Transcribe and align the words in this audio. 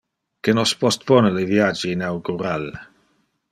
Que 0.47 0.55
nos 0.59 0.73
postpone 0.83 1.31
le 1.37 1.45
viage 1.51 1.93
inaugural. 1.99 2.69